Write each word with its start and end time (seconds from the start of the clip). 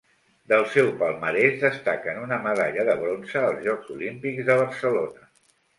Del 0.51 0.63
seu 0.75 0.87
palmarès 1.01 1.59
destaquen 1.65 2.23
una 2.23 2.41
medalla 2.49 2.89
de 2.91 2.99
bronze 3.05 3.47
als 3.47 3.65
Jocs 3.69 3.95
Olímpics 3.99 4.47
de 4.53 4.59
Barcelona. 4.67 5.29